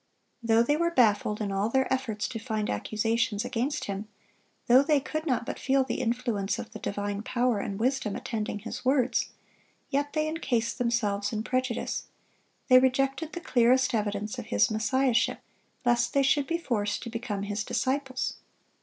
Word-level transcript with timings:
Though 0.41 0.63
they 0.63 0.75
were 0.77 0.89
baffled 0.89 1.41
in 1.41 1.51
all 1.51 1.69
their 1.69 1.85
efforts 1.93 2.27
to 2.29 2.39
find 2.39 2.71
accusations 2.71 3.45
against 3.45 3.85
Him, 3.85 4.07
though 4.65 4.81
they 4.81 4.99
could 4.99 5.27
not 5.27 5.45
but 5.45 5.59
feel 5.59 5.83
the 5.83 6.01
influence 6.01 6.57
of 6.57 6.71
the 6.71 6.79
divine 6.79 7.21
power 7.21 7.59
and 7.59 7.79
wisdom 7.79 8.15
attending 8.15 8.57
His 8.57 8.83
words, 8.83 9.29
yet 9.91 10.13
they 10.13 10.27
encased 10.27 10.79
themselves 10.79 11.31
in 11.31 11.43
prejudice; 11.43 12.07
they 12.67 12.79
rejected 12.79 13.33
the 13.33 13.41
clearest 13.41 13.93
evidence 13.93 14.39
of 14.39 14.47
His 14.47 14.71
Messiahship, 14.71 15.39
lest 15.85 16.13
they 16.15 16.23
should 16.23 16.47
be 16.47 16.57
forced 16.57 17.03
to 17.03 17.11
become 17.11 17.43
His 17.43 17.63
disciples. 17.63 18.37